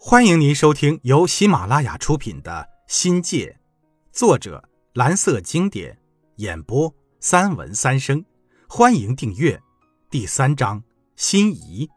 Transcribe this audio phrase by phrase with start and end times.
[0.00, 3.58] 欢迎您收听由喜马拉雅出品的《新界》，
[4.16, 4.62] 作者
[4.94, 5.98] 蓝色经典，
[6.36, 8.24] 演播三文三生。
[8.68, 9.60] 欢迎订阅。
[10.08, 10.84] 第三章：
[11.16, 11.86] 心仪。《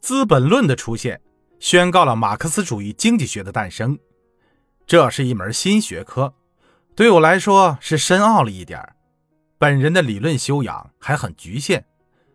[0.00, 1.20] 资本论》的出现，
[1.58, 3.98] 宣告了马克思主义经济学的诞生。
[4.86, 6.32] 这是一门新学科，
[6.94, 8.80] 对我来说是深奥了一点
[9.58, 11.84] 本人的理论修养还很局限，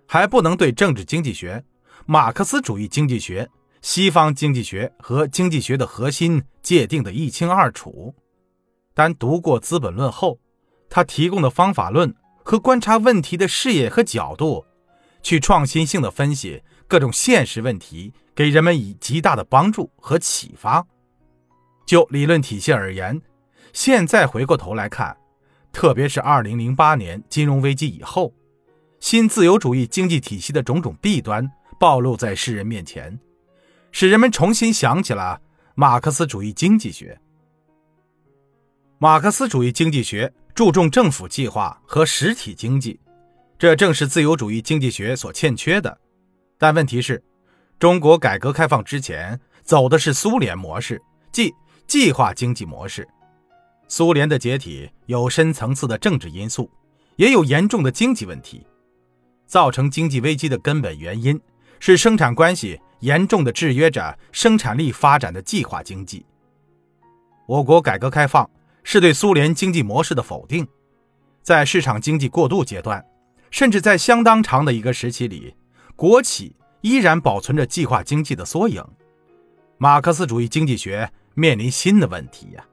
[0.06, 1.64] 还不能对政治经济学、
[2.06, 3.50] 马克思主义经济学。
[3.86, 8.16] 西方经济学和经济学的核心界定的一清二楚，
[8.96, 10.40] 但读过《资本论》后，
[10.90, 12.12] 他提供的方法论
[12.44, 14.66] 和观察问题的视野和角度，
[15.22, 20.84] 去创新性的分析各种现实问题，给人们以极大的帮助和启发。
[21.86, 23.22] 就理论体系而言，
[23.72, 25.16] 现在回过头来看，
[25.72, 28.34] 特别是2008年金融危机以后，
[29.00, 31.48] 新自由主义经济体系的种种弊端
[31.80, 33.20] 暴露在世人面前。
[33.98, 35.40] 使人们重新想起了
[35.74, 37.18] 马克思主义经济学。
[38.98, 43.00] 马克思主义经济学注重政府计划和实体经济，
[43.58, 45.98] 这正是自由主义经济学所欠缺的。
[46.58, 47.24] 但问题是，
[47.80, 51.54] 中国改革开放之前走的是苏联模式，即
[51.88, 53.08] 计划经济模式。
[53.88, 56.70] 苏联的解体有深层次的政治因素，
[57.16, 58.68] 也有严重的经济问题。
[59.48, 61.40] 造成经济危机的根本原因
[61.80, 62.78] 是生产关系。
[63.00, 66.26] 严重的制约着生产力发展的计划经济。
[67.48, 68.50] 我国改革开放
[68.84, 70.68] 是对苏联经济模式的否定，
[71.44, 73.06] 在市场经济过渡阶段，
[73.52, 75.56] 甚至在相当长的一个时期里，
[75.96, 78.84] 国企依然保存着计划经济的缩影。
[79.78, 82.66] 马克思主义经济学面临新的问题呀：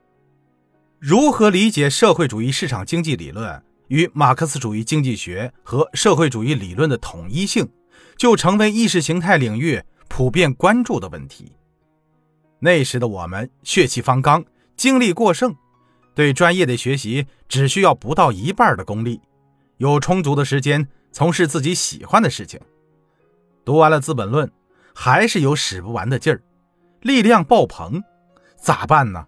[0.98, 7.68] 如何理解社会主义市场经济理论与马克思主义经济学和社会主义理论的统一性，
[8.16, 9.82] 就成为意识形态领域。
[10.14, 11.50] 普遍关注的问题。
[12.58, 14.44] 那时的我们血气方刚，
[14.76, 15.56] 精力过剩，
[16.14, 19.22] 对专业的学习只需要不到一半的功力，
[19.78, 22.60] 有充足的时间从事自己喜欢的事情。
[23.64, 24.46] 读完了《资本论》，
[24.94, 26.42] 还是有使不完的劲儿，
[27.00, 28.02] 力量爆棚，
[28.54, 29.26] 咋办呢？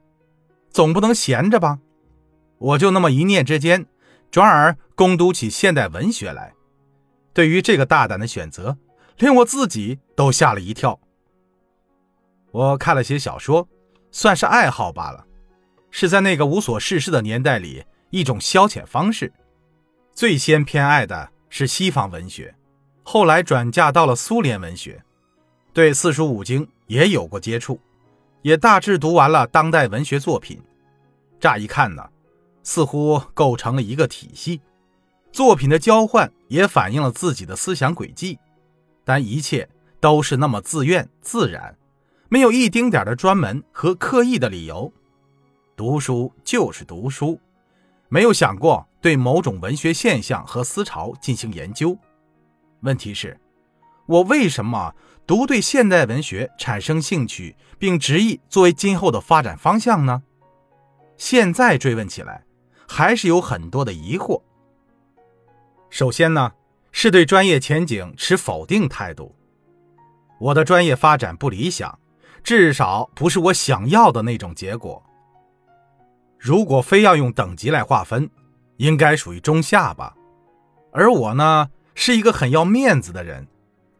[0.68, 1.78] 总不能闲着吧？
[2.58, 3.86] 我就那么一念之间，
[4.30, 6.52] 转而攻读起现代文学来。
[7.32, 8.76] 对于这个大胆的选择。
[9.18, 10.98] 连我自己都吓了一跳。
[12.50, 13.68] 我看了些小说，
[14.10, 15.26] 算是爱好罢了，
[15.90, 19.32] 是在那个无所事事的年代里一种消遣方式。
[20.12, 22.54] 最先偏爱的是西方文学，
[23.02, 25.02] 后来转嫁到了苏联文学，
[25.72, 27.80] 对四书五经也有过接触，
[28.42, 30.62] 也大致读完了当代文学作品。
[31.40, 32.08] 乍一看呢，
[32.62, 34.60] 似乎构成了一个体系，
[35.32, 38.38] 作品的交换也反映了自己的思想轨迹。
[39.04, 39.68] 但一切
[40.00, 41.76] 都是那么自愿自然，
[42.30, 44.90] 没有一丁点的专门和刻意的理由。
[45.76, 47.38] 读书就是读书，
[48.08, 51.98] 没有想过对某种文学现象和思潮进行研究。
[52.80, 53.38] 问题是，
[54.06, 54.94] 我为什么
[55.26, 60.22] 读对现代文学产生兴趣，并执意作为今后的发展方向呢？
[61.18, 62.44] 现在追问起来，
[62.88, 64.40] 还是有很多的疑惑。
[65.90, 66.52] 首先呢。
[66.96, 69.34] 是对专业前景持否定态度。
[70.38, 71.98] 我的专业发展不理想，
[72.44, 75.02] 至少不是我想要的那种结果。
[76.38, 78.30] 如果非要用等级来划分，
[78.76, 80.14] 应该属于中下吧。
[80.92, 83.48] 而我呢，是一个很要面子的人，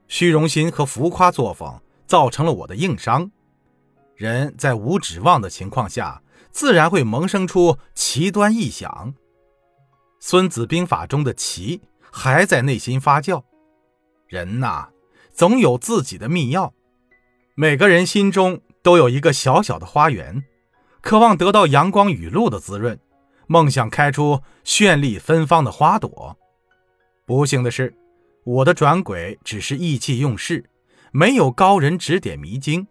[0.06, 3.28] 虚荣心和浮夸作风造成了我的硬伤。
[4.14, 6.22] 人在无指望的情况下，
[6.52, 8.88] 自然会萌生出奇端异想。
[10.20, 11.82] 《孙子兵法》中的“奇”。
[12.16, 13.42] 还在内心发酵，
[14.28, 14.86] 人呐，
[15.32, 16.72] 总有自己的秘药。
[17.56, 20.44] 每个人心中都有一个小小的花园，
[21.00, 22.96] 渴望得到阳光雨露的滋润，
[23.48, 26.38] 梦想开出绚丽芬芳的花朵。
[27.26, 27.92] 不幸的是，
[28.44, 30.70] 我的转轨只是意气用事，
[31.10, 32.86] 没有高人指点迷津，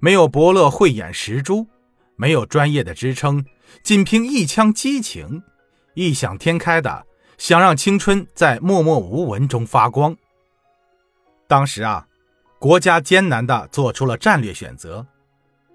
[0.00, 1.68] 没有伯乐慧眼识珠，
[2.16, 3.44] 没有专业的支撑，
[3.84, 5.44] 仅凭一腔激情，
[5.94, 7.06] 异想天开的。
[7.38, 10.16] 想让青春在默默无闻中发光。
[11.46, 12.06] 当时啊，
[12.58, 15.06] 国家艰难地做出了战略选择，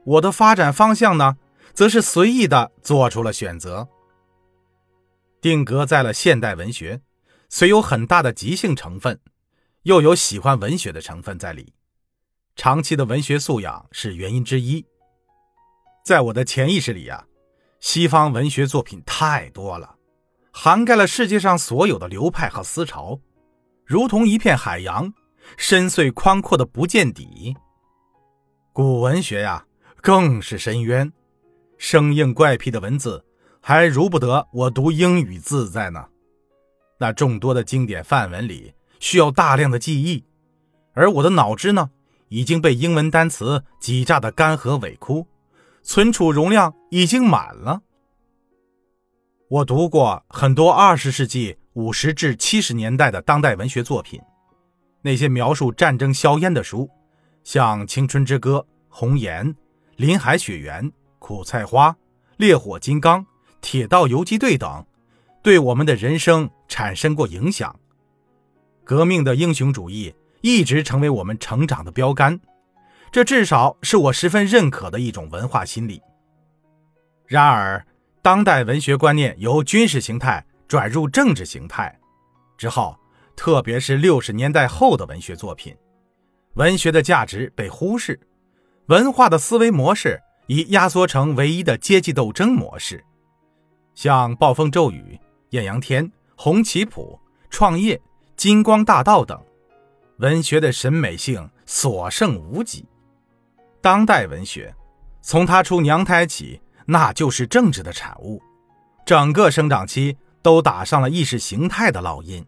[0.06, 1.38] 我的发展方向呢，
[1.74, 3.88] 则是随意地做出了选择。
[5.42, 7.02] 定格在了现代文学，
[7.48, 9.20] 虽有很大的即兴成分，
[9.84, 11.74] 又有喜欢文学的成分在里。
[12.56, 14.86] 长期的文学素养是原因之一。
[16.04, 17.26] 在我的潜意识里啊，
[17.80, 19.96] 西方文学作品太多了。
[20.52, 23.20] 涵盖了世界上所有的流派和思潮，
[23.86, 25.14] 如同一片海洋，
[25.58, 27.56] 深邃宽阔的不见底。
[28.74, 29.66] 古文学呀，
[30.02, 31.12] 更是深渊，
[31.78, 33.24] 生硬怪癖的文字
[33.62, 36.06] 还如不得我读英语自在呢。
[36.98, 40.26] 那众多的经典范文里需要大量的记忆，
[40.94, 41.90] 而我的脑汁呢，
[42.28, 45.26] 已经被英文单词挤榨的干涸萎枯，
[45.84, 47.82] 存储容量已经满了。
[49.50, 54.22] 我读过很多二十世纪五十至七十年代的当代文学作品，
[55.02, 56.88] 那些描述战争硝烟的书，
[57.44, 58.58] 像《青春之歌》
[58.90, 59.48] 《红颜》
[59.96, 60.86] 《林海雪原》
[61.18, 61.90] 《苦菜花》
[62.38, 63.22] 《烈火金刚》
[63.60, 64.86] 《铁道游击队》等，
[65.42, 67.76] 对我们的人生产生过影响。
[68.84, 72.40] 革命的英雄主义一直成为我们成长的标杆，
[73.12, 76.00] 这至少是我十分认可的一种文化心理。
[77.26, 77.84] 然而，
[78.22, 81.98] 当代文学观念由军事形态转入政治形态
[82.58, 82.98] 之后，
[83.36, 85.74] 特别是六十年代后的文学作品，
[86.56, 88.20] 文学的价值被忽视，
[88.88, 93.02] 文化的思维模式已压缩成唯一的阶级斗争模式。
[93.96, 95.02] 像《暴风骤雨》
[95.52, 96.06] 《艳阳天》
[96.36, 97.18] 《红旗谱》
[97.50, 97.96] 《创业》
[98.36, 99.42] 《金光大道》等，
[100.18, 102.86] 文学的审美性所剩无几。
[103.82, 104.76] 当代文学，
[105.22, 106.62] 从他出娘胎起。
[106.92, 108.42] 那就是政治的产物，
[109.06, 112.44] 整个生长期都打上了意识形态的烙印，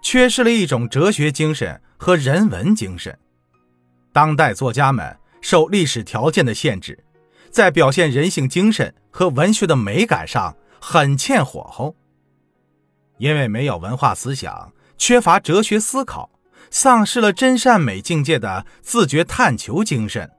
[0.00, 3.18] 缺失了一种哲学精神和人文精神。
[4.12, 6.96] 当代作家们受历史条件的限制，
[7.50, 11.96] 在表现人性精神和文学的美感上很欠火候，
[13.18, 16.30] 因为没有文化思想，缺乏哲学思考，
[16.70, 20.30] 丧失了真善美境界的自觉探求精神，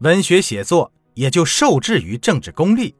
[0.00, 0.92] 文学写作。
[1.18, 2.94] 也就受制于政治功利，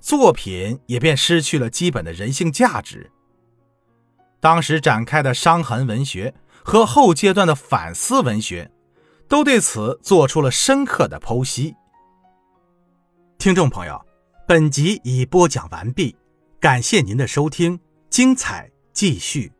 [0.00, 3.10] 作品也便失去了基本的人性价值。
[4.38, 6.32] 当时展开的伤痕文学
[6.62, 8.70] 和后阶段的反思文学，
[9.28, 11.74] 都对此做出了深刻的剖析。
[13.38, 14.00] 听众朋友，
[14.46, 16.14] 本集已播讲完毕，
[16.60, 19.50] 感谢您的收听，精彩继续。